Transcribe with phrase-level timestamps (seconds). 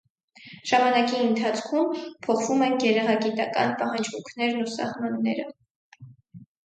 [0.69, 1.91] Ժամանակի ընթացքում
[2.27, 5.47] փոխվում են գեղագիտական պահանջմունքներն ու սահմանները։